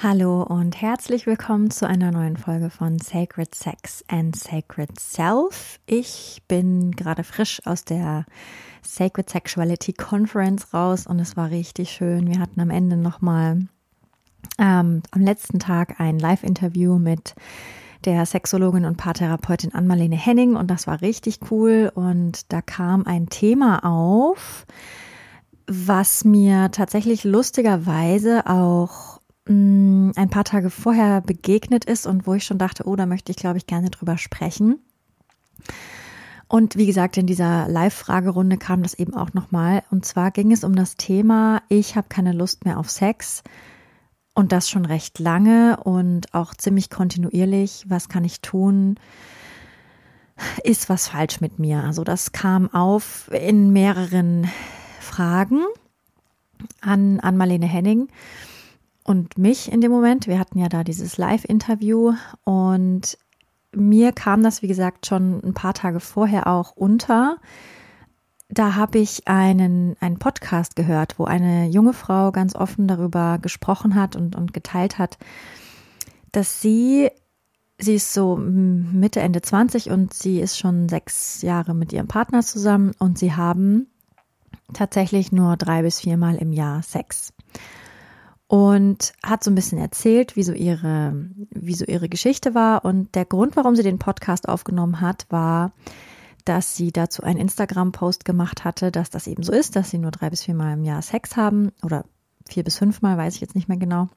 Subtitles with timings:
[0.00, 5.80] Hallo und herzlich willkommen zu einer neuen Folge von Sacred Sex and Sacred Self.
[5.86, 8.24] Ich bin gerade frisch aus der
[8.80, 12.28] Sacred Sexuality Conference raus und es war richtig schön.
[12.28, 13.66] Wir hatten am Ende nochmal
[14.60, 17.34] ähm, am letzten Tag ein Live-Interview mit
[18.04, 23.30] der Sexologin und Paartherapeutin Ann-Marlene Henning und das war richtig cool und da kam ein
[23.30, 24.64] Thema auf,
[25.66, 29.17] was mir tatsächlich lustigerweise auch
[29.48, 33.32] Mm, ein paar Tage vorher begegnet ist und wo ich schon dachte, oh, da möchte
[33.32, 34.78] ich, glaube ich, gerne drüber sprechen.
[36.48, 39.82] Und wie gesagt, in dieser Live-Fragerunde kam das eben auch nochmal.
[39.90, 43.42] Und zwar ging es um das Thema, ich habe keine Lust mehr auf Sex.
[44.34, 47.84] Und das schon recht lange und auch ziemlich kontinuierlich.
[47.88, 49.00] Was kann ich tun?
[50.62, 51.82] Ist was falsch mit mir?
[51.82, 54.48] Also das kam auf in mehreren
[55.00, 55.64] Fragen
[56.80, 58.08] an, an Marlene Henning
[59.08, 60.26] und mich in dem Moment.
[60.26, 62.12] Wir hatten ja da dieses Live-Interview
[62.44, 63.16] und
[63.74, 67.38] mir kam das, wie gesagt, schon ein paar Tage vorher auch unter.
[68.50, 73.94] Da habe ich einen, einen Podcast gehört, wo eine junge Frau ganz offen darüber gesprochen
[73.94, 75.16] hat und, und geteilt hat,
[76.32, 77.10] dass sie,
[77.78, 82.42] sie ist so Mitte, Ende 20 und sie ist schon sechs Jahre mit ihrem Partner
[82.42, 83.86] zusammen und sie haben
[84.74, 87.32] tatsächlich nur drei bis viermal im Jahr Sex
[88.48, 91.14] und hat so ein bisschen erzählt, wie so ihre,
[91.50, 92.84] wie so ihre Geschichte war.
[92.84, 95.72] Und der Grund, warum sie den Podcast aufgenommen hat, war,
[96.46, 100.10] dass sie dazu einen Instagram-Post gemacht hatte, dass das eben so ist, dass sie nur
[100.10, 102.06] drei bis viermal im Jahr Sex haben oder
[102.48, 104.08] vier bis fünfmal, weiß ich jetzt nicht mehr genau.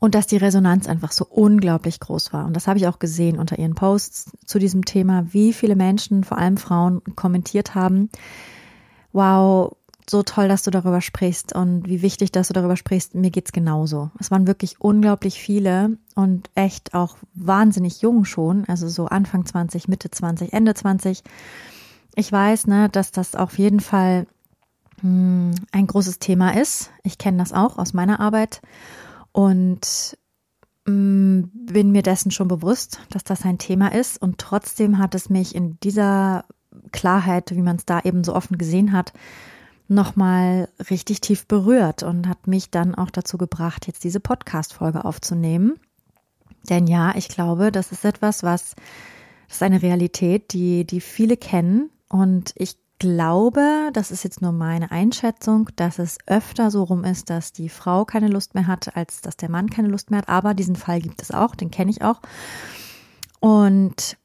[0.00, 2.44] Und dass die Resonanz einfach so unglaublich groß war.
[2.44, 6.24] Und das habe ich auch gesehen unter ihren Posts zu diesem Thema, wie viele Menschen,
[6.24, 8.10] vor allem Frauen, kommentiert haben.
[9.12, 9.76] Wow,
[10.10, 13.14] so toll, dass du darüber sprichst und wie wichtig, dass du darüber sprichst.
[13.14, 14.10] Mir geht's genauso.
[14.18, 19.88] Es waren wirklich unglaublich viele und echt auch wahnsinnig jung schon, also so Anfang 20,
[19.88, 21.22] Mitte 20, Ende 20.
[22.14, 24.26] Ich weiß, ne, dass das auf jeden Fall
[25.02, 26.90] mh, hm, ein großes Thema ist.
[27.02, 28.60] Ich kenne das auch aus meiner Arbeit
[29.32, 30.18] und
[30.86, 35.14] mh, hm, bin mir dessen schon bewusst, dass das ein Thema ist und trotzdem hat
[35.14, 36.44] es mich in dieser
[36.92, 39.12] Klarheit, wie man es da eben so offen gesehen hat,
[39.88, 45.78] nochmal richtig tief berührt und hat mich dann auch dazu gebracht, jetzt diese Podcast-Folge aufzunehmen.
[46.68, 48.74] Denn ja, ich glaube, das ist etwas, was,
[49.48, 51.90] das ist eine Realität, die, die viele kennen.
[52.08, 57.30] Und ich glaube, das ist jetzt nur meine Einschätzung, dass es öfter so rum ist,
[57.30, 60.28] dass die Frau keine Lust mehr hat, als dass der Mann keine Lust mehr hat.
[60.28, 62.20] Aber diesen Fall gibt es auch, den kenne ich auch.
[63.40, 64.18] Und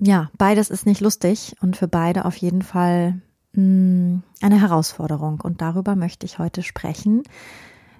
[0.00, 3.20] ja, beides ist nicht lustig und für beide auf jeden Fall
[3.54, 7.22] Mm, eine Herausforderung und darüber möchte ich heute sprechen.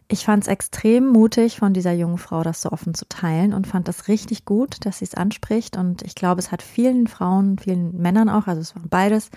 [0.09, 3.67] Ich fand es extrem mutig von dieser jungen Frau, das so offen zu teilen und
[3.67, 5.77] fand das richtig gut, dass sie es anspricht.
[5.77, 9.31] Und ich glaube, es hat vielen Frauen, vielen Männern auch, also es waren beides,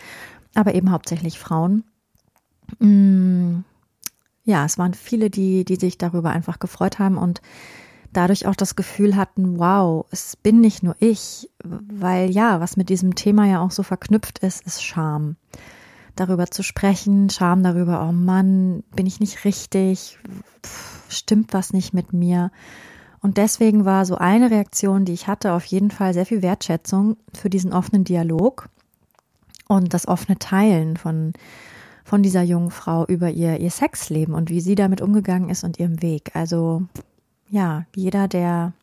[0.56, 1.84] aber eben hauptsächlich Frauen.
[2.80, 3.60] Mm,
[4.44, 7.42] ja, es waren viele, die, die sich darüber einfach gefreut haben und
[8.12, 12.90] dadurch auch das Gefühl hatten, wow, es bin nicht nur ich, weil ja, was mit
[12.90, 15.36] diesem Thema ja auch so verknüpft ist, ist Scham
[16.20, 20.18] darüber zu sprechen, Scham darüber, oh Mann, bin ich nicht richtig,
[21.10, 22.52] stimmt was nicht mit mir.
[23.22, 27.18] Und deswegen war so eine Reaktion, die ich hatte, auf jeden Fall sehr viel Wertschätzung
[27.34, 28.70] für diesen offenen Dialog
[29.68, 31.34] und das offene Teilen von,
[32.04, 35.80] von dieser jungen Frau über ihr, ihr Sexleben und wie sie damit umgegangen ist und
[35.80, 36.32] ihrem Weg.
[36.36, 36.84] Also,
[37.50, 38.74] ja, jeder, der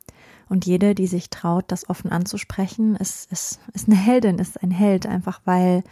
[0.48, 4.70] und jede, die sich traut, das offen anzusprechen, ist, ist, ist eine Heldin, ist ein
[4.70, 5.82] Held, einfach weil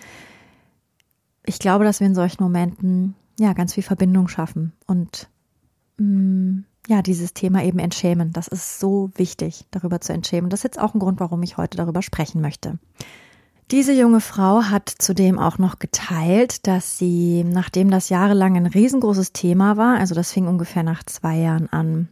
[1.45, 5.29] ich glaube, dass wir in solchen Momenten ja ganz viel Verbindung schaffen und
[5.99, 8.33] mh, mm, ja, dieses Thema eben entschämen.
[8.33, 10.51] Das ist so wichtig, darüber zu entschämen.
[10.51, 12.79] Das ist jetzt auch ein Grund, warum ich heute darüber sprechen möchte.
[13.71, 19.33] Diese junge Frau hat zudem auch noch geteilt, dass sie, nachdem das jahrelang ein riesengroßes
[19.33, 22.09] Thema war, also das fing ungefähr nach zwei Jahren an,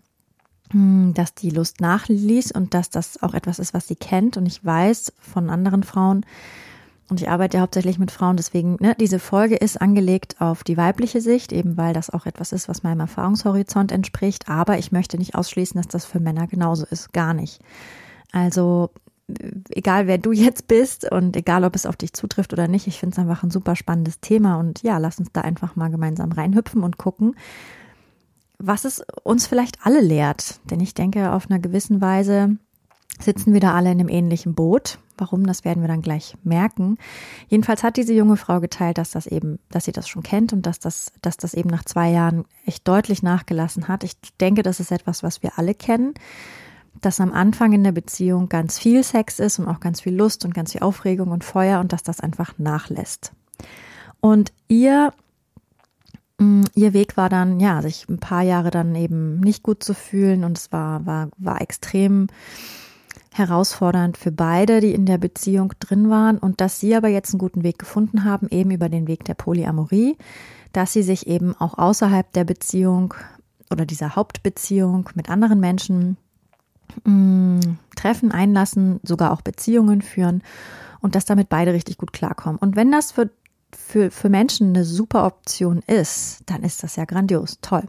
[0.72, 4.36] mm, dass die Lust nachließ und dass das auch etwas ist, was sie kennt.
[4.36, 6.24] Und ich weiß von anderen Frauen,
[7.10, 10.76] und ich arbeite ja hauptsächlich mit Frauen, deswegen, ne, diese Folge ist angelegt auf die
[10.76, 14.48] weibliche Sicht, eben weil das auch etwas ist, was meinem Erfahrungshorizont entspricht.
[14.48, 17.12] Aber ich möchte nicht ausschließen, dass das für Männer genauso ist.
[17.12, 17.60] Gar nicht.
[18.32, 18.90] Also,
[19.70, 22.98] egal wer du jetzt bist und egal ob es auf dich zutrifft oder nicht, ich
[23.00, 26.32] finde es einfach ein super spannendes Thema und ja, lass uns da einfach mal gemeinsam
[26.32, 27.34] reinhüpfen und gucken,
[28.58, 30.60] was es uns vielleicht alle lehrt.
[30.70, 32.56] Denn ich denke, auf einer gewissen Weise
[33.18, 34.98] sitzen wir da alle in einem ähnlichen Boot.
[35.20, 36.96] Warum, das werden wir dann gleich merken.
[37.48, 40.64] Jedenfalls hat diese junge Frau geteilt, dass das eben, dass sie das schon kennt und
[40.66, 44.02] dass das, dass das eben nach zwei Jahren echt deutlich nachgelassen hat.
[44.02, 46.14] Ich denke, das ist etwas, was wir alle kennen,
[47.00, 50.44] dass am Anfang in der Beziehung ganz viel Sex ist und auch ganz viel Lust
[50.44, 53.32] und ganz viel Aufregung und Feuer und dass das einfach nachlässt.
[54.20, 55.12] Und ihr
[56.38, 59.94] mm, Ihr Weg war dann, ja, sich ein paar Jahre dann eben nicht gut zu
[59.94, 62.28] fühlen und es war, war, war extrem
[63.32, 67.38] herausfordernd für beide, die in der Beziehung drin waren und dass sie aber jetzt einen
[67.38, 70.16] guten Weg gefunden haben, eben über den Weg der Polyamorie,
[70.72, 73.14] dass sie sich eben auch außerhalb der Beziehung
[73.70, 76.16] oder dieser Hauptbeziehung mit anderen Menschen
[77.04, 80.42] mh, mm, treffen, einlassen, sogar auch Beziehungen führen
[81.00, 82.58] und dass damit beide richtig gut klarkommen.
[82.58, 83.30] Und wenn das für,
[83.72, 87.84] für, für Menschen eine super Option ist, dann ist das ja grandios, toll.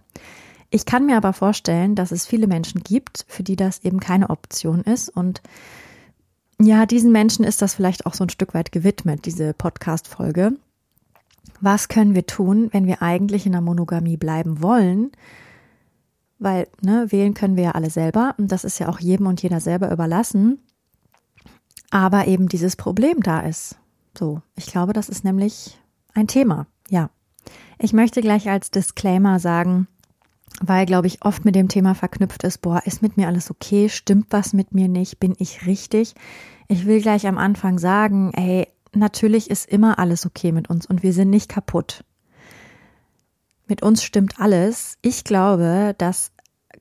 [0.73, 4.29] Ich kann mir aber vorstellen, dass es viele Menschen gibt, für die das eben keine
[4.29, 5.09] Option ist.
[5.09, 5.41] Und
[6.61, 10.53] ja, diesen Menschen ist das vielleicht auch so ein Stück weit gewidmet, diese Podcast-Folge.
[11.59, 15.11] Was können wir tun, wenn wir eigentlich in der Monogamie bleiben wollen?
[16.39, 19.43] Weil, ne, wählen können wir ja alle selber und das ist ja auch jedem und
[19.43, 20.59] jeder selber überlassen.
[21.89, 23.75] Aber eben dieses Problem da ist.
[24.17, 25.77] So, ich glaube, das ist nämlich
[26.13, 26.65] ein Thema.
[26.89, 27.09] Ja.
[27.77, 29.87] Ich möchte gleich als Disclaimer sagen,
[30.59, 33.89] weil, glaube ich, oft mit dem Thema verknüpft ist, boah, ist mit mir alles okay?
[33.89, 35.19] Stimmt was mit mir nicht?
[35.19, 36.13] Bin ich richtig?
[36.67, 41.03] Ich will gleich am Anfang sagen, hey, natürlich ist immer alles okay mit uns und
[41.03, 42.03] wir sind nicht kaputt.
[43.67, 44.97] Mit uns stimmt alles.
[45.01, 46.31] Ich glaube, das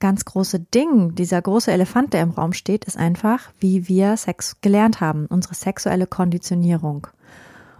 [0.01, 4.61] ganz große Ding, dieser große Elefant, der im Raum steht, ist einfach, wie wir Sex
[4.61, 7.07] gelernt haben, unsere sexuelle Konditionierung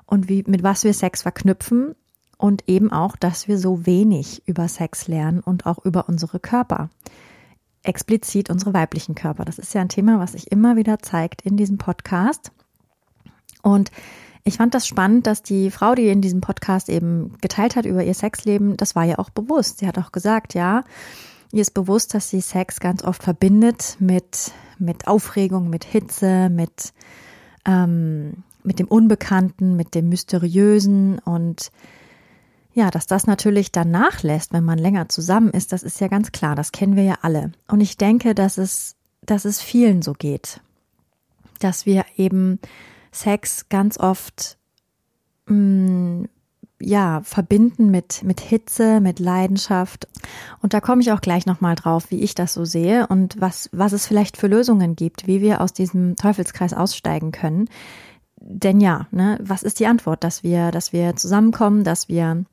[0.07, 1.95] und wie, mit was wir Sex verknüpfen
[2.41, 6.89] und eben auch, dass wir so wenig über Sex lernen und auch über unsere Körper.
[7.83, 9.45] Explizit unsere weiblichen Körper.
[9.45, 12.51] Das ist ja ein Thema, was sich immer wieder zeigt in diesem Podcast.
[13.63, 13.91] Und
[14.45, 18.03] ich fand das spannend, dass die Frau, die in diesem Podcast eben geteilt hat über
[18.03, 19.79] ihr Sexleben, das war ja auch bewusst.
[19.79, 20.83] Sie hat auch gesagt, ja,
[21.53, 26.95] ihr ist bewusst, dass sie Sex ganz oft verbindet mit, mit Aufregung, mit Hitze, mit,
[27.67, 31.71] ähm, mit dem Unbekannten, mit dem Mysteriösen und
[32.73, 36.33] ja, dass das natürlich dann nachlässt, wenn man länger zusammen ist, das ist ja ganz
[36.33, 37.53] klar, das kennen wir ja alle.
[37.69, 40.61] Und ich denke, dass es, dass es vielen so geht,
[41.59, 42.61] dass wir eben
[43.13, 44.57] Sex ganz oft
[45.47, 46.29] mh, mm,
[46.81, 50.09] ja, verbinden mit, mit Hitze, mit Leidenschaft.
[50.63, 53.69] Und da komme ich auch gleich nochmal drauf, wie ich das so sehe und was,
[53.73, 57.69] was es vielleicht für Lösungen gibt, wie wir aus diesem Teufelskreis aussteigen können.
[58.41, 60.25] Denn ja, ne, was ist die Antwort?
[60.25, 62.45] Dass wir, dass wir zusammenkommen, dass wir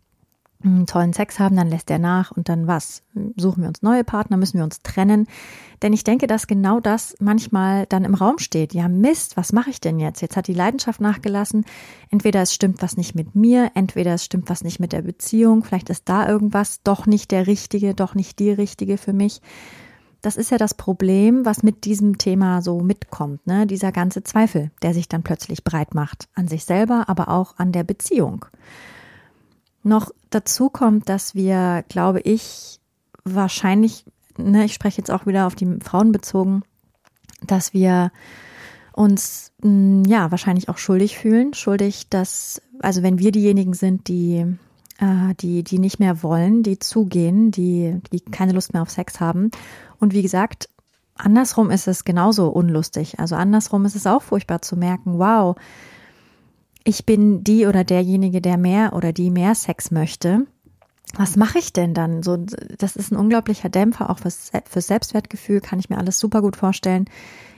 [0.88, 3.04] tollen Sex haben, dann lässt er nach und dann was?
[3.36, 5.28] Suchen wir uns neue Partner, müssen wir uns trennen?
[5.82, 8.74] Denn ich denke, dass genau das manchmal dann im Raum steht.
[8.74, 10.22] Ja, Mist, was mache ich denn jetzt?
[10.22, 11.66] Jetzt hat die Leidenschaft nachgelassen.
[12.10, 15.64] Entweder es stimmt was nicht mit mir, entweder es stimmt was nicht mit der Beziehung,
[15.64, 19.42] vielleicht ist da irgendwas doch nicht der richtige, doch nicht die richtige für mich.
[20.22, 23.68] Das ist ja das Problem, was mit diesem Thema so mitkommt, ne?
[23.68, 26.28] Dieser ganze Zweifel, der sich dann plötzlich breit macht.
[26.34, 28.46] An sich selber, aber auch an der Beziehung.
[29.84, 32.80] Noch dazu kommt, dass wir, glaube ich,
[33.24, 34.06] wahrscheinlich,
[34.38, 36.64] ne, ich spreche jetzt auch wieder auf die Frauen bezogen,
[37.46, 38.12] dass wir
[38.94, 44.46] uns mm, ja wahrscheinlich auch schuldig fühlen, schuldig, dass also wenn wir diejenigen sind, die
[45.00, 49.20] äh, die die nicht mehr wollen, die zugehen, die die keine Lust mehr auf Sex
[49.20, 49.52] haben
[50.00, 50.70] und wie gesagt
[51.16, 53.20] andersrum ist es genauso unlustig.
[53.20, 55.56] Also andersrum ist es auch furchtbar zu merken, wow,
[56.88, 60.48] ich bin die oder derjenige, der mehr oder die mehr Sex möchte.
[61.18, 62.24] Was mache ich denn dann?
[62.24, 66.42] So, das ist ein unglaublicher Dämpfer, auch fürs, fürs Selbstwertgefühl, kann ich mir alles super
[66.42, 67.04] gut vorstellen.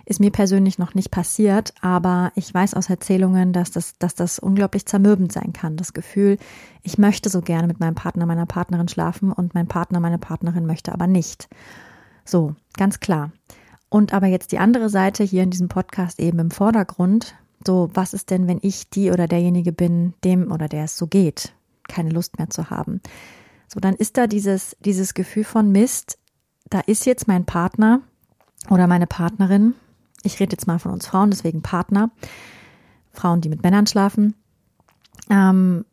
[0.06, 4.40] Ist mir persönlich noch nicht passiert, aber ich weiß aus Erzählungen, dass das, dass das
[4.40, 5.78] unglaublich zermürbend sein kann.
[5.78, 6.40] Das Gefühl,
[6.82, 10.66] ich möchte so gerne mit meinem Partner, meiner Partnerin schlafen und mein Partner, meine Partnerin
[10.66, 11.50] möchte aber nicht.
[12.26, 13.32] So, ganz klar.
[13.90, 18.14] Und aber jetzt die andere Seite hier in diesem Podcast eben im Vordergrund, so, was
[18.14, 21.54] ist denn, wenn ich die oder derjenige bin, dem oder der es so geht,
[21.88, 23.02] keine Lust mehr zu haben?
[23.68, 26.18] So, dann ist da dieses, dieses Gefühl von Mist,
[26.70, 28.02] da ist jetzt mein Partner
[28.70, 29.76] oder meine Partnerin.
[30.24, 32.12] Ich rede jetzt mal von uns Frauen, deswegen Partner.
[33.12, 34.36] Frauen, die mit Männern schlafen.
[35.30, 35.86] ähm,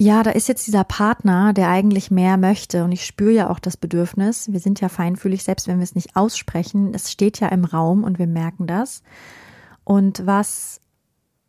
[0.00, 3.58] ja, da ist jetzt dieser Partner, der eigentlich mehr möchte und ich spüre ja auch
[3.58, 4.50] das Bedürfnis.
[4.50, 6.94] Wir sind ja feinfühlig, selbst wenn wir es nicht aussprechen.
[6.94, 9.02] Es steht ja im Raum und wir merken das.
[9.90, 10.80] Und was,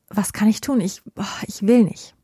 [0.10, 0.81] was kann ich tun?
[0.81, 2.15] Ich, oh, ich will nicht.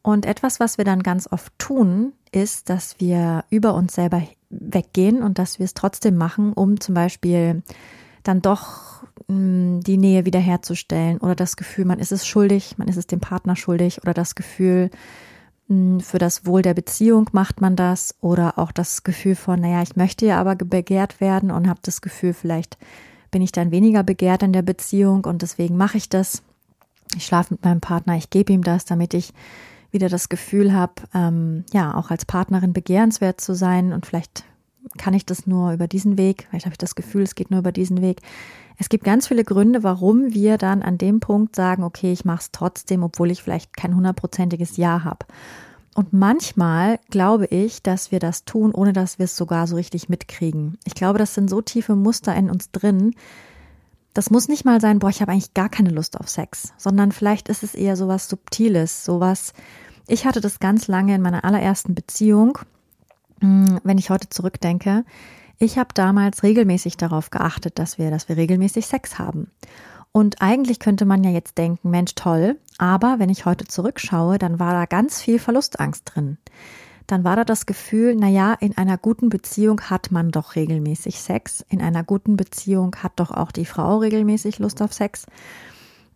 [0.00, 5.24] Und etwas, was wir dann ganz oft tun, ist, dass wir über uns selber weggehen
[5.24, 7.64] und dass wir es trotzdem machen, um zum Beispiel
[8.22, 12.96] dann doch hm, die Nähe wiederherzustellen oder das Gefühl, man ist es schuldig, man ist
[12.96, 14.90] es dem Partner schuldig oder das Gefühl,
[15.66, 19.82] hm, für das Wohl der Beziehung macht man das oder auch das Gefühl von, naja,
[19.82, 22.78] ich möchte ja aber begehrt werden und habe das Gefühl, vielleicht
[23.36, 26.42] bin ich dann weniger begehrt in der Beziehung und deswegen mache ich das.
[27.14, 29.34] Ich schlafe mit meinem Partner, ich gebe ihm das, damit ich
[29.90, 34.44] wieder das Gefühl habe, ähm, ja, auch als Partnerin begehrenswert zu sein und vielleicht
[34.96, 37.60] kann ich das nur über diesen Weg, vielleicht habe ich das Gefühl, es geht nur
[37.60, 38.22] über diesen Weg.
[38.78, 42.40] Es gibt ganz viele Gründe, warum wir dann an dem Punkt sagen, okay, ich mache
[42.40, 45.26] es trotzdem, obwohl ich vielleicht kein hundertprozentiges Ja habe.
[45.96, 50.10] Und manchmal glaube ich, dass wir das tun, ohne dass wir es sogar so richtig
[50.10, 50.76] mitkriegen.
[50.84, 53.14] Ich glaube, das sind so tiefe Muster in uns drin.
[54.12, 57.12] Das muss nicht mal sein, boah, ich habe eigentlich gar keine Lust auf Sex, sondern
[57.12, 59.54] vielleicht ist es eher sowas Subtiles, sowas.
[60.06, 62.58] Ich hatte das ganz lange in meiner allerersten Beziehung,
[63.40, 65.06] hm, wenn ich heute zurückdenke.
[65.58, 69.50] Ich habe damals regelmäßig darauf geachtet, dass wir, dass wir regelmäßig Sex haben.
[70.16, 74.58] Und eigentlich könnte man ja jetzt denken, Mensch, toll, aber wenn ich heute zurückschaue, dann
[74.58, 76.38] war da ganz viel Verlustangst drin.
[77.06, 81.20] Dann war da das Gefühl, na ja, in einer guten Beziehung hat man doch regelmäßig
[81.20, 81.66] Sex.
[81.68, 85.26] In einer guten Beziehung hat doch auch die Frau regelmäßig Lust auf Sex.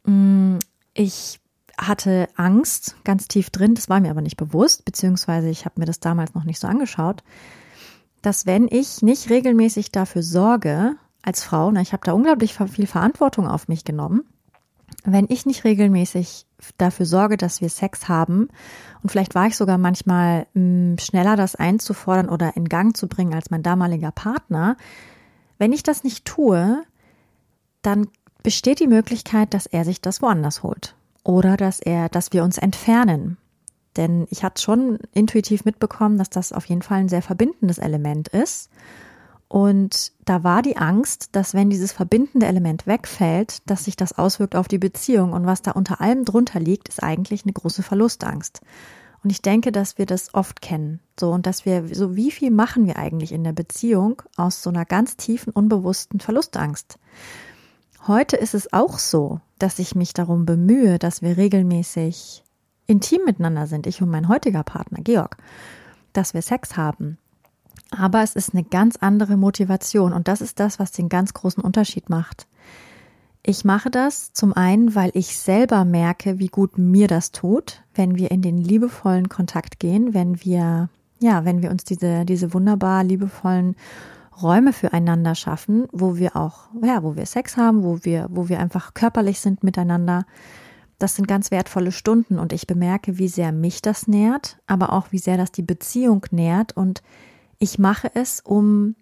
[0.07, 0.57] Mm,
[0.95, 1.39] ich
[1.77, 5.87] hatte Angst ganz tief drin, das war mir aber nicht bewusst, beziehungsweise ich habe mir
[5.87, 7.23] das damals noch nicht so angeschaut,
[8.23, 12.87] dass wenn ich nicht regelmäßig dafür sorge, als Frau, na, ich habe da unglaublich viel
[12.87, 14.25] Verantwortung auf mich genommen,
[15.05, 16.47] wenn ich nicht regelmäßig
[16.77, 18.49] dafür sorge, dass wir Sex haben,
[19.03, 23.09] und vielleicht war ich sogar manchmal mh, hm, schneller, das einzufordern oder in Gang zu
[23.09, 24.77] bringen als mein damaliger Partner,
[25.59, 26.83] wenn ich das nicht tue,
[27.83, 28.09] dann
[28.43, 32.59] besteht die Möglichkeit, dass er sich das woanders holt oder dass er, dass wir uns
[32.59, 33.37] entfernen.
[33.97, 38.29] Denn ich hatte schon intuitiv mitbekommen, dass das auf jeden Fall ein sehr verbindendes Element
[38.29, 38.71] ist.
[39.51, 44.55] Und da war die Angst, dass wenn dieses verbindende Element wegfällt, dass sich das auswirkt
[44.55, 45.33] auf die Beziehung.
[45.33, 48.61] Und was da unter allem drunter liegt, ist eigentlich eine große Verlustangst.
[49.25, 51.01] Und ich denke, dass wir das oft kennen.
[51.19, 54.71] So, und dass wir, so wie viel machen wir eigentlich in der Beziehung aus so
[54.71, 57.01] einer ganz tiefen, unbewussten Verlustangst?
[58.07, 62.45] Heute ist es auch so, dass ich mich darum bemühe, dass wir regelmäßig
[62.87, 65.39] intim miteinander sind, ich und mein heutiger Partner, Georg,
[66.13, 67.19] dass wir Sex haben,
[67.91, 71.63] aber es ist eine ganz andere Motivation und das ist das, was den ganz großen
[71.63, 72.47] Unterschied macht.
[73.43, 78.17] Ich mache das zum einen, weil ich selber merke, wie gut mir das tut, wenn
[78.17, 83.03] wir in den liebevollen Kontakt gehen, wenn wir, ja, wenn wir uns diese, diese wunderbar
[83.03, 83.77] liebevollen
[84.41, 88.61] Räume füreinander schaffen, wo wir auch, ja, wo wir Sex haben, wo wir, wo wir
[88.61, 90.27] einfach körperlich sind miteinander.
[90.99, 95.13] Das sind ganz wertvolle Stunden und ich bemerke, wie sehr mich das nährt, aber auch
[95.13, 97.03] wie sehr das die Beziehung nährt und
[97.61, 98.97] ich mache es, um,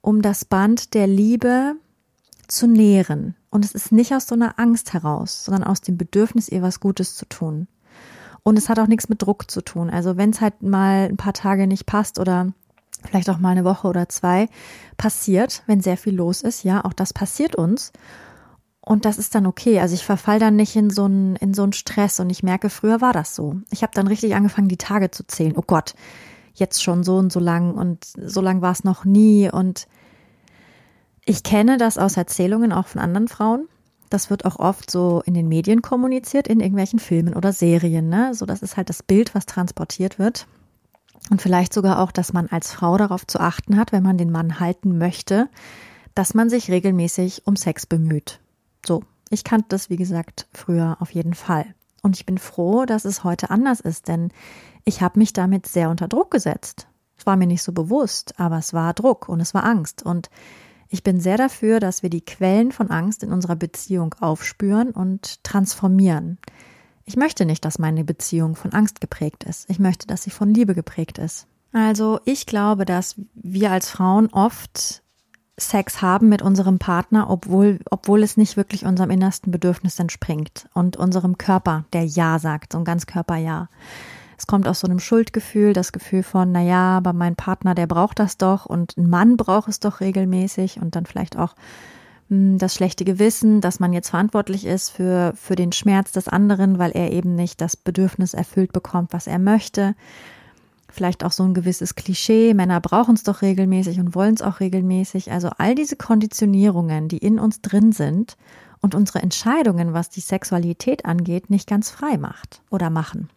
[0.00, 1.74] um das Band der Liebe
[2.46, 3.34] zu nähren.
[3.50, 6.80] Und es ist nicht aus so einer Angst heraus, sondern aus dem Bedürfnis, ihr was
[6.80, 7.66] Gutes zu tun.
[8.44, 9.90] Und es hat auch nichts mit Druck zu tun.
[9.90, 12.52] Also wenn es halt mal ein paar Tage nicht passt oder
[13.04, 14.48] vielleicht auch mal eine Woche oder zwei
[14.96, 17.92] passiert, wenn sehr viel los ist, ja, auch das passiert uns.
[18.80, 19.80] Und das ist dann okay.
[19.80, 22.70] Also ich verfall dann nicht in so einen, in so einen Stress und ich merke,
[22.70, 23.56] früher war das so.
[23.70, 25.54] Ich habe dann richtig angefangen, die Tage zu zählen.
[25.56, 25.94] Oh Gott,
[26.58, 29.50] jetzt schon so und so lang und so lang war es noch nie.
[29.50, 29.86] Und
[31.24, 33.68] ich kenne das aus Erzählungen auch von anderen Frauen.
[34.10, 38.08] Das wird auch oft so in den Medien kommuniziert, in irgendwelchen Filmen oder Serien.
[38.08, 38.34] Ne?
[38.34, 40.46] So, das ist halt das Bild, was transportiert wird.
[41.30, 44.30] Und vielleicht sogar auch, dass man als Frau darauf zu achten hat, wenn man den
[44.30, 45.48] Mann halten möchte,
[46.14, 48.40] dass man sich regelmäßig um Sex bemüht.
[48.86, 51.66] So, ich kannte das, wie gesagt, früher auf jeden Fall.
[52.02, 54.30] Und ich bin froh, dass es heute anders ist, denn
[54.86, 56.86] ich habe mich damit sehr unter Druck gesetzt.
[57.18, 60.02] Es war mir nicht so bewusst, aber es war Druck und es war Angst.
[60.02, 60.30] Und
[60.88, 65.42] ich bin sehr dafür, dass wir die Quellen von Angst in unserer Beziehung aufspüren und
[65.42, 66.38] transformieren.
[67.04, 69.68] Ich möchte nicht, dass meine Beziehung von Angst geprägt ist.
[69.68, 71.46] Ich möchte, dass sie von Liebe geprägt ist.
[71.72, 75.02] Also ich glaube, dass wir als Frauen oft
[75.58, 80.96] Sex haben mit unserem Partner, obwohl, obwohl es nicht wirklich unserem innersten Bedürfnis entspringt und
[80.96, 83.68] unserem Körper, der Ja sagt, so ein ganz Körper Ja.
[84.38, 87.86] Es kommt aus so einem Schuldgefühl, das Gefühl von, na ja, aber mein Partner, der
[87.86, 91.54] braucht das doch und ein Mann braucht es doch regelmäßig und dann vielleicht auch
[92.28, 96.78] hm, das schlechte Gewissen, dass man jetzt verantwortlich ist für, für den Schmerz des anderen,
[96.78, 99.94] weil er eben nicht das Bedürfnis erfüllt bekommt, was er möchte.
[100.88, 104.60] Vielleicht auch so ein gewisses Klischee, Männer brauchen es doch regelmäßig und wollen es auch
[104.60, 105.32] regelmäßig.
[105.32, 108.36] Also all diese Konditionierungen, die in uns drin sind
[108.80, 113.28] und unsere Entscheidungen, was die Sexualität angeht, nicht ganz frei macht oder machen.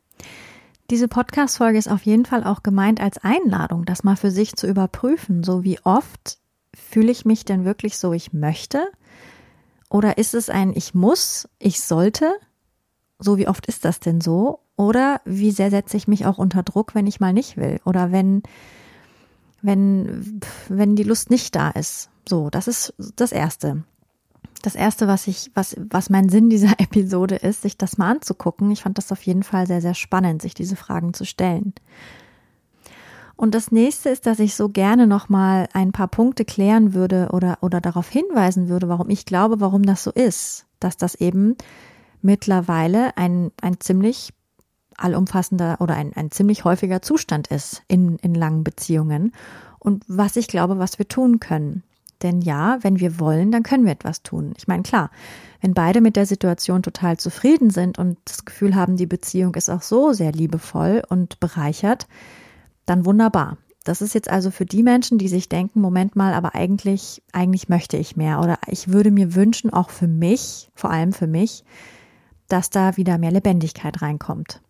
[0.90, 4.66] Diese Podcast-Folge ist auf jeden Fall auch gemeint als Einladung, das mal für sich zu
[4.66, 5.44] überprüfen.
[5.44, 6.40] So wie oft
[6.74, 8.88] fühle ich mich denn wirklich so, ich möchte?
[9.90, 12.34] Oder ist es ein Ich muss, ich sollte?
[13.20, 14.62] So wie oft ist das denn so?
[14.78, 17.80] Oder wie sehr setze ich mich auch unter Druck, wenn ich mal nicht will?
[17.86, 18.42] Oder wenn,
[19.62, 22.10] wenn, wenn die Lust nicht da ist?
[22.28, 23.84] So, das ist das Erste
[24.62, 28.72] das erste, was ich, was, was mein Sinn dieser Episode ist, sich das mal anzugucken.
[28.72, 31.74] Ich fand das auf jeden Fall sehr, sehr spannend, sich diese Fragen zu stellen.
[33.36, 37.60] Und das nächste ist, dass ich so gerne nochmal ein paar Punkte klären würde oder,
[37.62, 41.56] oder darauf hinweisen würde, warum ich glaube, warum das so ist, dass das eben
[42.22, 44.34] mittlerweile ein, ein ziemlich
[44.98, 49.32] allumfassender oder ein, ein ziemlich häufiger Zustand ist in, in langen Beziehungen
[49.80, 51.84] und was ich glaube, was wir tun können.
[52.22, 54.54] Denn ja, wenn wir wollen, dann können wir etwas tun.
[54.58, 55.10] Ich meine, klar,
[55.62, 59.70] wenn beide mit der Situation total zufrieden sind und das Gefühl haben, die Beziehung ist
[59.70, 62.08] auch so sehr liebevoll und bereichert,
[62.86, 63.58] dann wunderbar.
[63.84, 67.70] Das ist jetzt also für die Menschen, die sich denken, Moment mal, aber eigentlich, eigentlich
[67.70, 71.64] möchte ich mehr oder ich würde mir wünschen, auch für mich, vor allem für mich,
[72.50, 74.62] dass da wieder mehr Lebendigkeit reinkommt.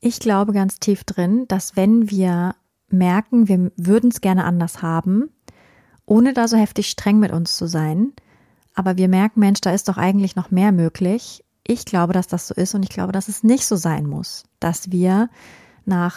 [0.00, 2.54] Ich glaube ganz tief drin, dass wenn wir
[2.90, 5.30] merken, wir würden es gerne anders haben,
[6.08, 8.12] ohne da so heftig streng mit uns zu sein.
[8.74, 11.44] Aber wir merken, Mensch, da ist doch eigentlich noch mehr möglich.
[11.64, 14.44] Ich glaube, dass das so ist und ich glaube, dass es nicht so sein muss,
[14.58, 15.28] dass wir
[15.84, 16.16] nach,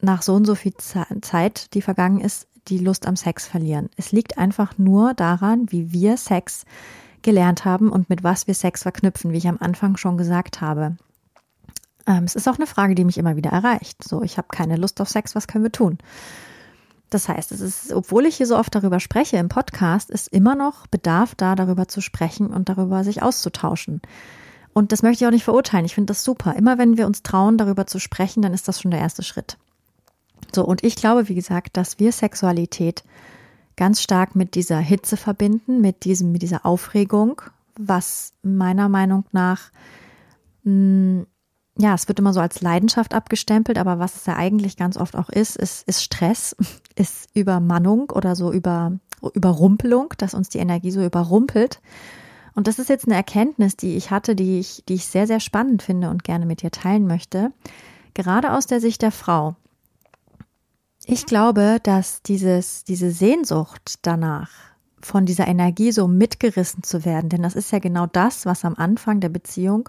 [0.00, 3.88] nach so und so viel Zeit, die vergangen ist, die Lust am Sex verlieren.
[3.96, 6.64] Es liegt einfach nur daran, wie wir Sex
[7.22, 10.96] gelernt haben und mit was wir Sex verknüpfen, wie ich am Anfang schon gesagt habe.
[12.06, 14.02] Ähm, es ist auch eine Frage, die mich immer wieder erreicht.
[14.04, 15.98] So, ich habe keine Lust auf Sex, was können wir tun?
[17.12, 20.54] Das heißt, es ist, obwohl ich hier so oft darüber spreche im Podcast, ist immer
[20.54, 24.00] noch Bedarf da, darüber zu sprechen und darüber sich auszutauschen.
[24.72, 25.84] Und das möchte ich auch nicht verurteilen.
[25.84, 26.56] Ich finde das super.
[26.56, 29.58] Immer wenn wir uns trauen, darüber zu sprechen, dann ist das schon der erste Schritt.
[30.54, 33.04] So, und ich glaube, wie gesagt, dass wir Sexualität
[33.76, 37.42] ganz stark mit dieser Hitze verbinden, mit diesem, mit dieser Aufregung,
[37.76, 39.70] was meiner Meinung nach
[40.64, 41.26] mh, hm,
[41.78, 45.16] ja, es wird immer so als Leidenschaft abgestempelt, aber was es ja eigentlich ganz oft
[45.16, 46.56] auch ist, ist, ist Stress,
[46.96, 48.92] ist Übermannung oder so über,
[49.32, 51.80] Überrumpelung, dass uns die Energie so überrumpelt.
[52.54, 55.40] Und das ist jetzt eine Erkenntnis, die ich hatte, die ich, die ich sehr, sehr
[55.40, 57.52] spannend finde und gerne mit dir teilen möchte.
[58.12, 59.56] Gerade aus der Sicht der Frau.
[61.06, 64.50] Ich glaube, dass dieses, diese Sehnsucht danach,
[65.00, 68.76] von dieser Energie so mitgerissen zu werden, denn das ist ja genau das, was am
[68.76, 69.88] Anfang der Beziehung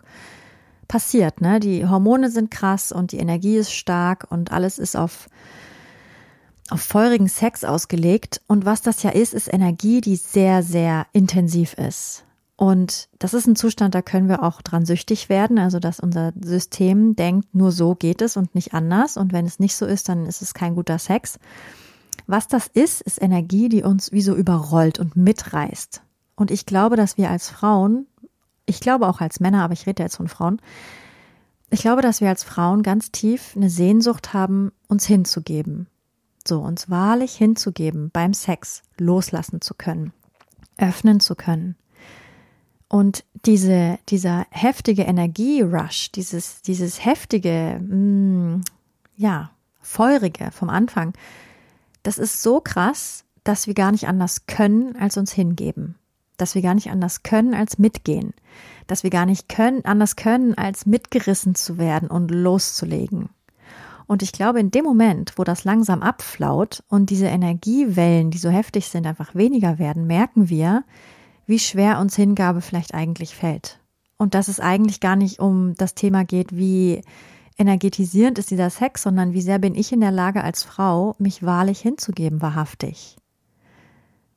[0.94, 1.42] passiert.
[1.42, 1.60] Ne?
[1.60, 5.28] Die Hormone sind krass und die Energie ist stark und alles ist auf,
[6.70, 8.42] auf feurigen Sex ausgelegt.
[8.46, 12.26] Und was das ja ist, ist Energie, die sehr, sehr intensiv ist.
[12.58, 16.32] Und das ist ein Zustand, da können wir auch dran süchtig werden, also dass unser
[16.40, 19.18] System denkt, nur so geht es und nicht anders.
[19.18, 21.40] Und wenn es nicht so ist, dann ist es kein guter Sex.
[22.28, 26.04] Was das ist, ist Energie, die uns wie so überrollt und mitreißt.
[26.36, 28.06] Und ich glaube, dass wir als Frauen
[28.66, 30.62] ich glaube auch als Männer, aber ich rede jetzt von Frauen,
[31.70, 35.88] ich glaube, dass wir als Frauen ganz tief eine Sehnsucht haben, uns hinzugeben.
[36.48, 40.14] So, uns wahrlich hinzugeben, beim Sex loslassen zu können,
[40.78, 41.76] öffnen zu können.
[42.90, 48.62] Und diese, dieser heftige Energierush, dieses, dieses heftige, mh, mm,
[49.16, 49.50] ja,
[49.82, 51.14] feurige vom Anfang,
[52.04, 55.96] das ist so krass, dass wir gar nicht anders können, als uns hingeben
[56.38, 58.34] dass wir gar nicht anders können als mitgehen,
[58.88, 63.30] dass wir gar nicht können, anders können als mitgerissen zu werden und loszulegen.
[64.06, 68.50] Und ich glaube, in dem Moment, wo das langsam abflaut und diese Energiewellen, die so
[68.50, 70.84] heftig sind, einfach weniger werden, merken wir,
[71.46, 73.80] wie schwer uns Hingabe vielleicht eigentlich fällt.
[74.18, 77.02] Und dass es eigentlich gar nicht um das Thema geht, wie
[77.58, 81.44] energetisierend ist dieser Sex, sondern wie sehr bin ich in der Lage als Frau, mich
[81.44, 83.18] wahrlich hinzugeben, wahrhaftig.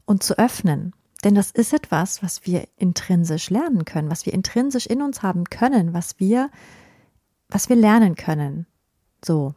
[0.04, 0.92] Und zu öffnen
[1.26, 5.42] denn das ist etwas, was wir intrinsisch lernen können, was wir intrinsisch in uns haben
[5.42, 6.50] können, was wir,
[7.48, 8.64] was wir lernen können.
[9.24, 9.52] So.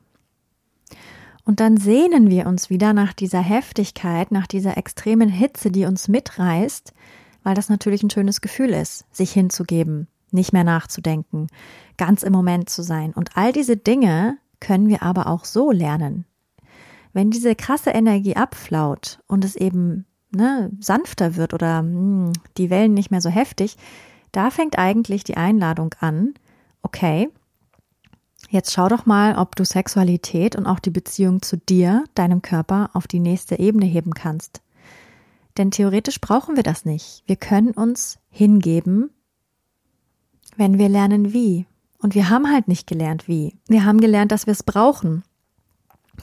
[1.43, 6.07] Und dann sehnen wir uns wieder nach dieser Heftigkeit, nach dieser extremen Hitze, die uns
[6.07, 6.91] mitreißt,
[7.43, 11.49] weil das natürlich ein schönes Gefühl ist, sich hinzugeben, nicht mehr nachzudenken,
[11.97, 13.13] ganz im Moment zu sein.
[13.13, 16.25] Und all diese Dinge können wir aber auch so lernen.
[17.13, 22.69] Wenn diese krasse Energie abflaut und es eben ne, sanfter wird oder mh, hm, die
[22.69, 23.77] Wellen nicht mehr so heftig,
[24.31, 26.33] da fängt eigentlich die Einladung an,
[26.81, 27.29] okay,
[28.49, 32.91] jetzt schau doch mal, ob du Sexualität und auch die Beziehung zu dir, deinem Körper,
[32.93, 34.61] auf die nächste Ebene heben kannst.
[35.57, 37.23] Denn theoretisch brauchen wir das nicht.
[37.25, 39.09] Wir können uns hingeben,
[40.55, 41.65] wenn wir lernen wie.
[42.01, 43.57] Und wir haben halt nicht gelernt wie.
[43.67, 45.23] Wir haben gelernt, dass wir es brauchen.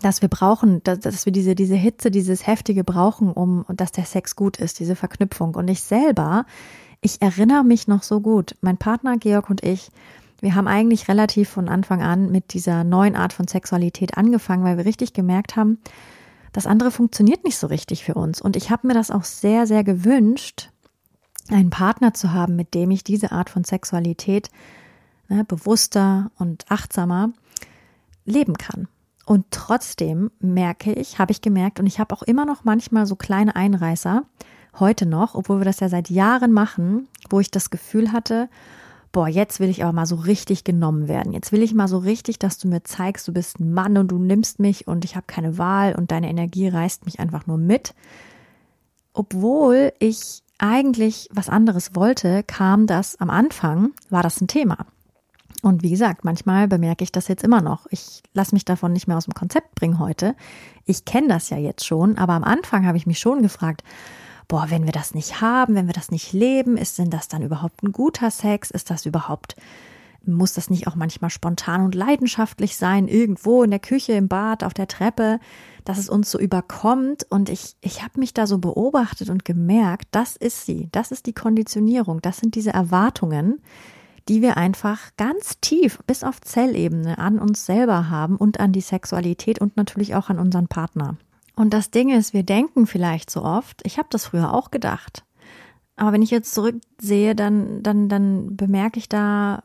[0.03, 4.05] Dass wir brauchen, dass, dass wir diese, diese Hitze, dieses Heftige brauchen, um, dass der
[4.05, 5.55] Sex gut ist, diese Verknüpfung.
[5.55, 6.45] Und ich selber,
[7.01, 8.57] ich erinnere mich noch so gut.
[8.61, 9.91] Mein Partner Georg und ich,
[10.41, 14.77] wir haben eigentlich relativ von Anfang an mit dieser neuen Art von Sexualität angefangen, weil
[14.77, 15.79] wir richtig gemerkt haben,
[16.53, 18.41] das andere funktioniert nicht so richtig für uns.
[18.41, 20.71] Und ich habe mir das auch sehr, sehr gewünscht,
[21.51, 24.51] einen Partner zu haben, mit dem ich diese Art von Sexualität
[25.29, 27.31] ne, bewusster und achtsamer
[28.25, 28.89] leben kann.
[29.27, 33.17] Und trotzdem merke ich, habe ich gemerkt, und ich habe auch immer noch manchmal so
[33.17, 34.23] kleine Einreißer,
[34.79, 38.49] heute noch, obwohl wir das ja seit Jahren machen, wo ich das Gefühl hatte,
[39.11, 41.33] boah, jetzt will ich aber mal so richtig genommen werden.
[41.33, 44.09] Jetzt will ich mal so richtig, dass du mir zeigst, du bist ein Mann und
[44.09, 47.59] du nimmst mich und ich habe keine Wahl und deine Energie reißt mich einfach nur
[47.59, 47.95] mit.
[49.13, 54.87] Obwohl ich eigentlich was anderes wollte, kam das am Anfang, war das ein Thema.
[55.67, 57.89] Und wie gesagt, manchmal bemerke ich das jetzt immer noch.
[57.91, 60.37] Ich lasse mich davon nicht mehr aus dem Konzept bringen heute.
[60.85, 63.83] Ich kenne das ja jetzt schon, aber am Anfang habe ich mich schon gefragt,
[64.47, 67.43] boah, wenn wir das nicht haben, wenn wir das nicht leben, ist denn das dann
[67.43, 68.71] überhaupt ein guter Sex?
[68.71, 69.57] Ist das überhaupt,
[70.25, 74.63] muss das nicht auch manchmal spontan und leidenschaftlich sein, irgendwo in der Küche, im Bad,
[74.63, 75.41] auf der Treppe,
[75.85, 77.27] dass es uns so überkommt?
[77.29, 81.27] Und ich, ich habe mich da so beobachtet und gemerkt, das ist sie, das ist
[81.27, 83.61] die Konditionierung, das sind diese Erwartungen,
[84.29, 88.81] die wir einfach ganz tief bis auf Zellebene an uns selber haben und an die
[88.81, 91.17] Sexualität und natürlich auch an unseren Partner.
[91.55, 95.25] Und das Ding ist, wir denken vielleicht so oft, ich habe das früher auch gedacht.
[95.97, 99.63] Aber wenn ich jetzt zurücksehe, dann, dann, dann bemerke ich da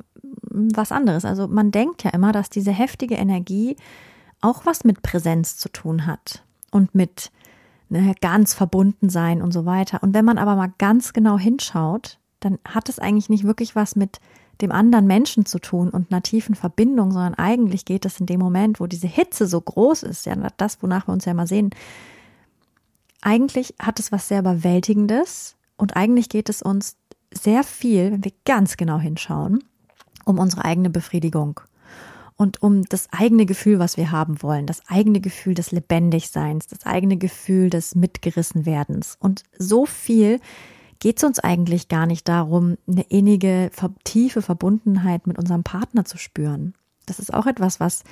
[0.49, 1.25] was anderes.
[1.25, 3.75] Also man denkt ja immer, dass diese heftige Energie
[4.39, 7.31] auch was mit Präsenz zu tun hat und mit
[7.89, 10.01] ne, ganz verbunden sein und so weiter.
[10.01, 13.95] Und wenn man aber mal ganz genau hinschaut, dann hat es eigentlich nicht wirklich was
[13.95, 14.19] mit
[14.61, 18.39] dem anderen Menschen zu tun und einer tiefen Verbindung, sondern eigentlich geht es in dem
[18.39, 21.71] Moment, wo diese Hitze so groß ist, ja, das, wonach wir uns ja immer sehen,
[23.21, 26.97] eigentlich hat es was sehr Überwältigendes und eigentlich geht es uns
[27.33, 29.63] sehr viel, wenn wir ganz genau hinschauen,
[30.25, 31.61] um unsere eigene Befriedigung
[32.41, 36.85] und um das eigene Gefühl, was wir haben wollen, das eigene Gefühl des Lebendigseins, das
[36.85, 39.15] eigene Gefühl des Mitgerissenwerdens.
[39.19, 40.39] Und so viel
[41.01, 43.71] geht es uns eigentlich gar nicht darum, eine innige,
[44.05, 46.75] tiefe Verbundenheit mit unserem Partner zu spüren.
[47.07, 48.03] Das ist auch etwas, was,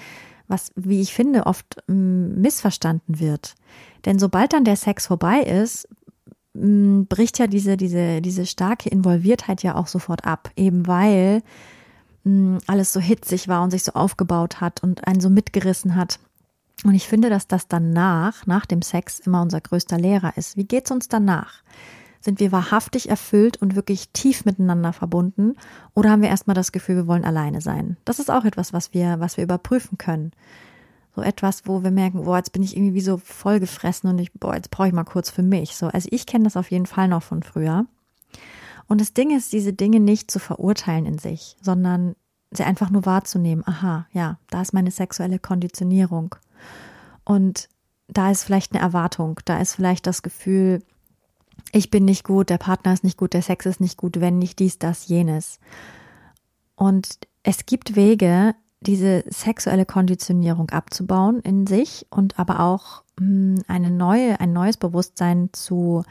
[0.47, 3.55] was, wie ich finde, oft mm, missverstanden wird.
[4.05, 5.87] Denn sobald dann der Sex vorbei ist,
[6.55, 11.43] mm, bricht ja diese, diese, diese starke Involviertheit ja auch sofort ab, eben weil
[12.23, 16.19] mm, alles so hitzig war und sich so aufgebaut hat und einen so mitgerissen hat.
[16.83, 20.57] Und ich finde, dass das danach, nach dem Sex, immer unser größter Lehrer ist.
[20.57, 21.61] Wie geht's uns danach?
[22.21, 25.55] Sind wir wahrhaftig erfüllt und wirklich tief miteinander verbunden?
[25.93, 27.97] Oder haben wir erstmal das Gefühl, wir wollen alleine sein?
[28.03, 30.31] Das ist auch etwas, was wir, was wir überprüfen können.
[31.15, 34.33] So etwas, wo wir merken, boah, jetzt bin ich irgendwie wie so vollgefressen und ich,
[34.33, 35.75] boah, jetzt brauche ich mal kurz für mich.
[35.75, 37.85] So, also ich kenne das auf jeden Fall noch von früher.
[38.87, 42.15] Und das Ding ist, diese Dinge nicht zu verurteilen in sich, sondern
[42.51, 43.63] sie einfach nur wahrzunehmen.
[43.65, 46.35] Aha, ja, da ist meine sexuelle Konditionierung.
[47.23, 47.69] Und
[48.07, 50.81] da ist vielleicht eine Erwartung, da ist vielleicht das Gefühl,
[51.71, 54.37] ich bin nicht gut, der Partner ist nicht gut, der Sex ist nicht gut, wenn
[54.39, 55.59] nicht dies, das, jenes.
[56.75, 63.91] Und es gibt Wege, diese sexuelle Konditionierung abzubauen in sich und aber auch hm, eine
[63.91, 66.03] neue, ein neues Bewusstsein zu,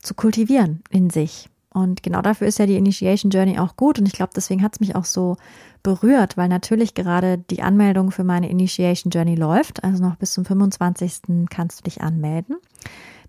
[0.00, 1.48] zu kultivieren in sich.
[1.70, 3.98] Und genau dafür ist ja die Initiation Journey auch gut.
[3.98, 5.38] Und ich glaube, deswegen hat es mich auch so
[5.82, 9.82] berührt, weil natürlich gerade die Anmeldung für meine Initiation Journey läuft.
[9.82, 11.46] Also noch bis zum 25.
[11.48, 12.56] kannst du dich anmelden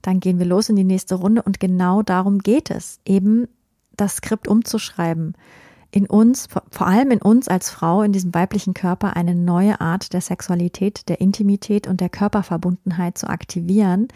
[0.04, 1.42] dann gehen wir los in die nächste Runde.
[1.42, 3.48] Und genau darum geht es, eben
[3.98, 5.34] das Skript umzuschreiben,
[5.92, 10.14] in uns, vor allem in uns als Frau, in diesem weiblichen Körper eine neue Art
[10.14, 14.08] der Sexualität, der Intimität und der Körperverbundenheit zu aktivieren.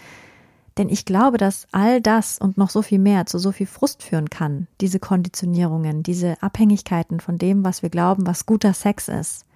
[0.78, 4.04] Denn ich glaube, dass all das und noch so viel mehr zu so viel Frust
[4.04, 9.47] führen kann, diese Konditionierungen, diese Abhängigkeiten von dem, was wir glauben, was guter Sex ist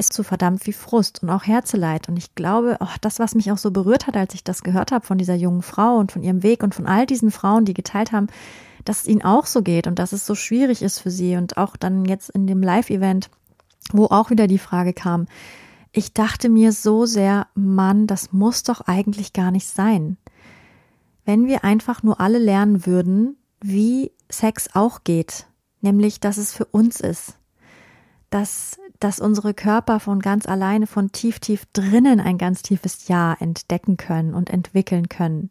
[0.00, 2.08] ist zu verdammt viel Frust und auch Herzeleid.
[2.08, 4.90] Und ich glaube, oh, das, was mich auch so berührt hat, als ich das gehört
[4.90, 7.74] habe von dieser jungen Frau und von ihrem Weg und von all diesen Frauen, die
[7.74, 8.26] geteilt haben,
[8.84, 11.36] dass es ihnen auch so geht und dass es so schwierig ist für sie.
[11.36, 13.30] Und auch dann jetzt in dem Live-Event,
[13.92, 15.26] wo auch wieder die Frage kam,
[15.92, 20.16] ich dachte mir so sehr, Mann, das muss doch eigentlich gar nicht sein.
[21.24, 25.46] wenn wir einfach nur alle lernen würden, wie Sex auch geht,
[25.80, 27.36] nämlich dass es für uns ist,
[28.30, 33.34] dass, dass unsere Körper von ganz alleine, von tief, tief drinnen ein ganz tiefes Ja
[33.38, 35.48] entdecken können und entwickeln können,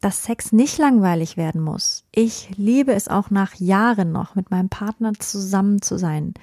[0.00, 2.04] dass Sex nicht langweilig werden muss.
[2.12, 6.34] Ich liebe es auch nach Jahren noch, mit meinem Partner zusammen zu sein,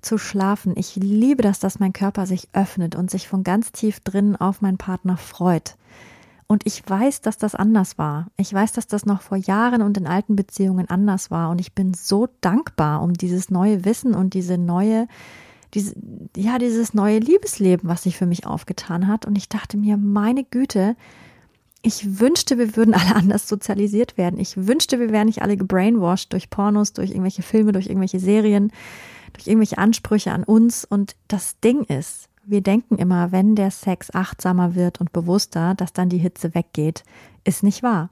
[0.00, 0.74] zu schlafen.
[0.76, 4.62] Ich liebe das, dass mein Körper sich öffnet und sich von ganz tief drinnen auf
[4.62, 5.76] meinen Partner freut.
[6.46, 8.26] Und ich weiß, dass das anders war.
[8.36, 11.50] Ich weiß, dass das noch vor Jahren und in alten Beziehungen anders war.
[11.50, 15.08] Und ich bin so dankbar um dieses neue Wissen und diese neue,
[15.74, 15.94] diese,
[16.36, 19.26] ja, dieses neue Liebesleben, was sich für mich aufgetan hat.
[19.26, 20.96] Und ich dachte mir, meine Güte,
[21.82, 24.38] ich wünschte, wir würden alle anders sozialisiert werden.
[24.38, 28.72] Ich wünschte, wir wären nicht alle gebrainwashed durch Pornos, durch irgendwelche Filme, durch irgendwelche Serien,
[29.32, 30.84] durch irgendwelche Ansprüche an uns.
[30.84, 35.92] Und das Ding ist, wir denken immer, wenn der Sex achtsamer wird und bewusster, dass
[35.92, 37.04] dann die Hitze weggeht.
[37.44, 38.10] Ist nicht wahr.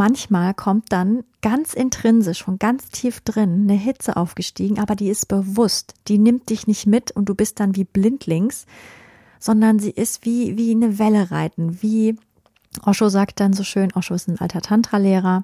[0.00, 5.28] Manchmal kommt dann ganz intrinsisch, von ganz tief drin, eine Hitze aufgestiegen, aber die ist
[5.28, 5.92] bewusst.
[6.08, 8.64] Die nimmt dich nicht mit und du bist dann wie blindlings,
[9.38, 12.16] sondern sie ist wie, wie eine Welle reiten, wie
[12.82, 15.42] Osho sagt dann so schön, Osho ist ein alter Tantra-Lehrer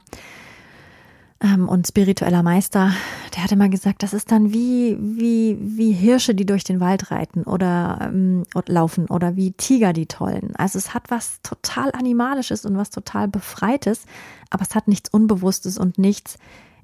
[1.42, 2.92] ähm, und spiritueller Meister,
[3.34, 7.10] der hat immer gesagt, das ist dann wie, wie, wie Hirsche, die durch den Wald
[7.10, 10.56] reiten oder ähm, laufen oder wie Tiger, die tollen.
[10.56, 14.06] Also es hat was total Animalisches und was total Befreites,
[14.50, 16.38] aber es hat nichts Unbewusstes und nichts,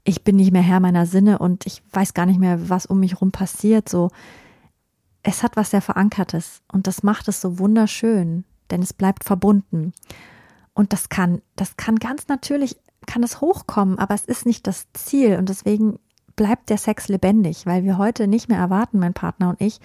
[0.04, 3.00] ich bin nicht mehr Herr meiner Sinne und ich weiß gar nicht mehr, was um
[3.00, 3.88] mich rum passiert.
[3.88, 4.10] So,
[5.22, 9.92] es hat was sehr Verankertes und das macht es so wunderschön, denn es bleibt verbunden.
[10.74, 14.86] Und das kann, das kann ganz natürlich, kann es hochkommen, aber es ist nicht das
[14.94, 15.36] Ziel.
[15.36, 15.98] Und deswegen
[16.34, 19.80] bleibt der Sex lebendig, weil wir heute nicht mehr erwarten, mein Partner und ich,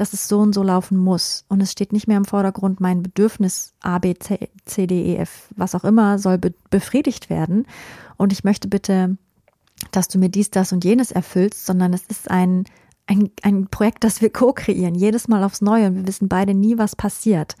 [0.00, 1.44] dass es so und so laufen muss.
[1.48, 5.16] Und es steht nicht mehr im Vordergrund, mein Bedürfnis A, B, C, C D, E,
[5.16, 7.66] F, was auch immer, soll be befriedigt werden.
[8.16, 9.18] Und ich möchte bitte,
[9.90, 12.64] dass du mir dies, das und jenes erfüllst, sondern es ist ein,
[13.06, 16.78] ein, ein Projekt, das wir co-kreieren, jedes Mal aufs Neue und wir wissen beide nie,
[16.78, 17.56] was passiert.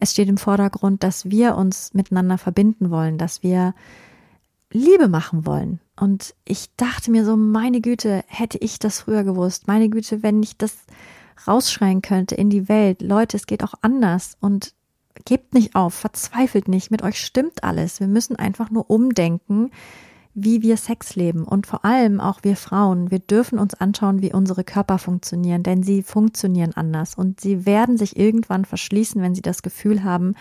[0.00, 3.74] Es steht im Vordergrund, dass wir uns miteinander verbinden wollen, dass wir
[4.72, 5.80] Liebe machen wollen.
[5.98, 9.66] Und ich dachte mir so, meine Güte, hätte ich das früher gewusst.
[9.66, 10.74] Meine Güte, wenn ich das
[11.46, 13.02] rausschreien könnte in die Welt.
[13.02, 14.74] Leute, es geht auch anders und
[15.24, 18.00] gebt nicht auf, verzweifelt nicht, mit euch stimmt alles.
[18.00, 19.70] Wir müssen einfach nur umdenken,
[20.34, 23.10] wie wir Sex leben und vor allem auch wir Frauen.
[23.10, 27.98] Wir dürfen uns anschauen, wie unsere Körper funktionieren, denn sie funktionieren anders und sie werden
[27.98, 30.34] sich irgendwann verschließen, wenn sie das Gefühl haben,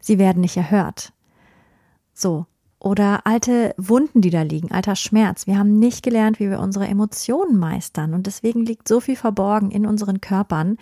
[0.00, 1.12] sie werden nicht erhört.
[2.12, 2.46] So.
[2.82, 5.46] Oder alte Wunden, die da liegen, alter Schmerz.
[5.46, 9.70] Wir haben nicht gelernt, wie wir unsere Emotionen meistern und deswegen liegt so viel verborgen
[9.70, 10.78] in unseren Körpern.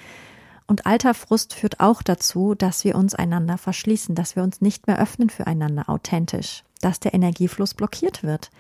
[0.67, 4.87] Und alter Frust führt auch dazu, dass wir uns einander verschließen, dass wir uns nicht
[4.87, 8.51] mehr öffnen füreinander authentisch dass der Energiefluss blockiert wird.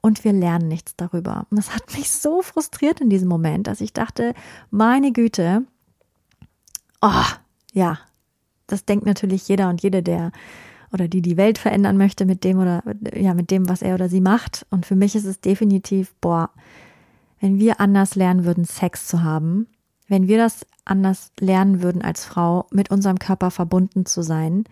[0.00, 1.46] Und wir lernen nichts darüber.
[1.50, 4.34] Und das hat mich so frustriert in diesem Moment, dass ich dachte,
[4.70, 5.62] meine Güte,
[7.00, 7.24] oh,
[7.72, 7.98] ja,
[8.66, 10.32] das denkt natürlich jeder und jede, der
[10.94, 12.82] oder die die Welt verändern möchte mit dem oder
[13.14, 14.64] ja, mit dem, was er oder sie macht.
[14.70, 16.50] Und für mich ist es definitiv, boah,
[17.40, 19.66] wenn wir anders lernen würden, Sex zu haben,
[20.06, 24.64] wenn wir das anders lernen würden als Frau, mit unserem Körper verbunden zu sein,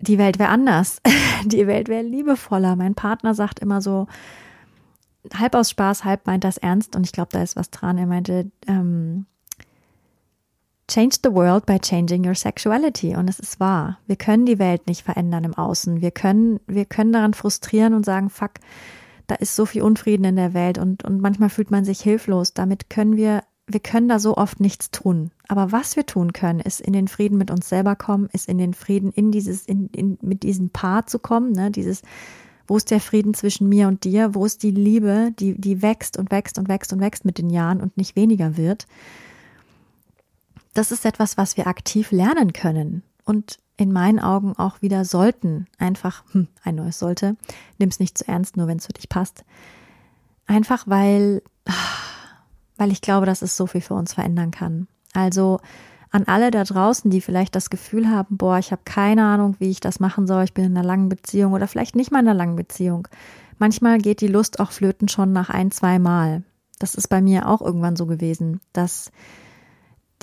[0.00, 1.00] die Welt wäre anders.
[1.44, 2.76] Die Welt wäre liebevoller.
[2.76, 4.06] Mein Partner sagt immer so,
[5.34, 6.94] halb aus Spaß, halb meint das ernst.
[6.96, 7.98] Und ich glaube, da ist was dran.
[7.98, 9.26] Er meinte, ähm,
[10.88, 13.16] Change the world by changing your sexuality.
[13.16, 13.98] Und es ist wahr.
[14.06, 16.00] Wir können die Welt nicht verändern im Außen.
[16.00, 18.52] Wir können, wir können daran frustrieren und sagen, fuck,
[19.26, 22.52] da ist so viel Unfrieden in der Welt und, und manchmal fühlt man sich hilflos.
[22.52, 25.30] Damit können wir wir können da so oft nichts tun.
[25.48, 28.58] Aber was wir tun können, ist in den Frieden mit uns selber kommen, ist in
[28.58, 32.02] den Frieden in dieses, in, in, mit diesem Paar zu kommen, ne, dieses,
[32.66, 34.34] wo ist der Frieden zwischen mir und dir?
[34.34, 37.50] Wo ist die Liebe, die, die wächst und wächst und wächst und wächst mit den
[37.50, 38.86] Jahren und nicht weniger wird?
[40.74, 45.66] Das ist etwas, was wir aktiv lernen können und in meinen Augen auch wieder sollten.
[45.78, 47.36] Einfach, hm, ein neues sollte.
[47.78, 49.44] Nimm's nicht zu ernst, nur wenn es für dich passt.
[50.46, 51.42] Einfach weil,
[52.76, 54.88] weil ich glaube, dass es so viel für uns verändern kann.
[55.12, 55.60] Also
[56.10, 59.70] an alle da draußen, die vielleicht das Gefühl haben, boah, ich habe keine Ahnung, wie
[59.70, 62.28] ich das machen soll, ich bin in einer langen Beziehung oder vielleicht nicht mal in
[62.28, 63.08] einer langen Beziehung.
[63.58, 66.44] Manchmal geht die Lust auch flöten schon nach ein, zwei Mal.
[66.78, 69.10] Das ist bei mir auch irgendwann so gewesen, dass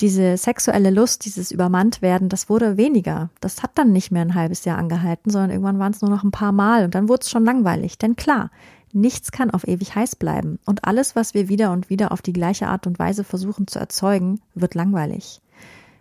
[0.00, 3.30] diese sexuelle Lust, dieses Übermanntwerden, das wurde weniger.
[3.40, 6.24] Das hat dann nicht mehr ein halbes Jahr angehalten, sondern irgendwann waren es nur noch
[6.24, 7.98] ein paar Mal und dann wurde es schon langweilig.
[7.98, 8.50] Denn klar,
[8.94, 12.34] Nichts kann auf ewig heiß bleiben und alles, was wir wieder und wieder auf die
[12.34, 15.40] gleiche Art und Weise versuchen zu erzeugen, wird langweilig.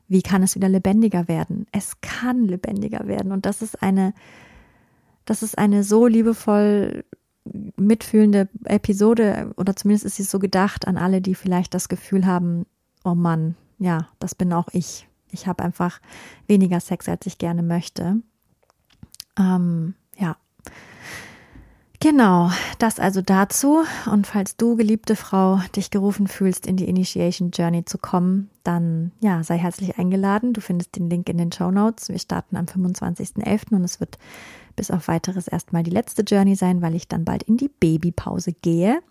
[0.10, 1.68] wie kann es wieder lebendiger werden?
[1.72, 3.32] Es kann lebendiger werden.
[3.32, 4.14] Und das ist eine,
[5.24, 7.06] das ist eine so liebevoll
[7.78, 12.66] mitfühlende Episode, oder zumindest ist sie so gedacht an alle, die vielleicht das Gefühl haben,
[13.06, 15.08] oh Mann, ja, das bin auch ich.
[15.32, 16.00] Ich habe einfach
[16.48, 18.18] weniger Sex, als ich gerne möchte.
[19.40, 20.38] Ähm, ja.
[22.00, 23.84] Genau, das also dazu.
[24.12, 29.12] Und falls du, geliebte Frau, dich gerufen fühlst, in die Initiation Journey zu kommen, dann
[29.20, 30.54] ja, sei herzlich eingeladen.
[30.54, 32.10] Du findest den Link in den Show Notes.
[32.10, 33.76] Wir starten am 25.11.
[33.76, 34.20] und es wird
[34.76, 38.54] bis auf weiteres erstmal die letzte Journey sein, weil ich dann bald in die Babypause
[38.54, 39.02] gehe.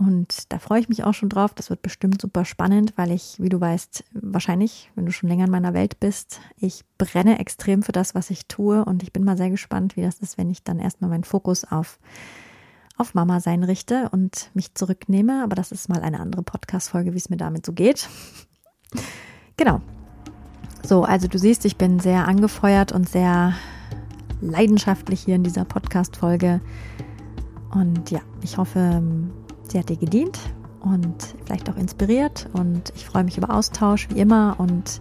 [0.00, 1.52] Und da freue ich mich auch schon drauf.
[1.52, 5.44] Das wird bestimmt super spannend, weil ich, wie du weißt, wahrscheinlich, wenn du schon länger
[5.44, 8.82] in meiner Welt bist, ich brenne extrem für das, was ich tue.
[8.82, 11.64] Und ich bin mal sehr gespannt, wie das ist, wenn ich dann erstmal meinen Fokus
[11.64, 11.98] auf,
[12.96, 15.44] auf Mama sein richte und mich zurücknehme.
[15.44, 18.08] Aber das ist mal eine andere Podcast-Folge, wie es mir damit so geht.
[19.58, 19.82] genau.
[20.82, 23.52] So, also du siehst, ich bin sehr angefeuert und sehr
[24.40, 26.62] leidenschaftlich hier in dieser Podcast-Folge.
[27.72, 29.02] Und ja, ich hoffe,
[29.70, 30.38] sie hat dir gedient
[30.80, 32.48] und vielleicht auch inspiriert.
[32.52, 35.00] Und ich freue mich über Austausch wie immer und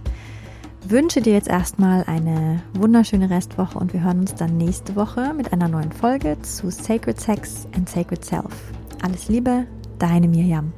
[0.87, 5.53] wünsche dir jetzt erstmal eine wunderschöne Restwoche und wir hören uns dann nächste Woche mit
[5.53, 8.71] einer neuen Folge zu Sacred Sex and Sacred Self.
[9.01, 9.65] Alles Liebe,
[9.97, 10.73] deine Mirjam.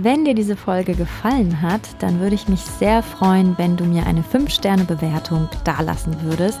[0.00, 4.06] Wenn dir diese Folge gefallen hat, dann würde ich mich sehr freuen, wenn du mir
[4.06, 6.60] eine 5-Sterne-Bewertung dalassen würdest.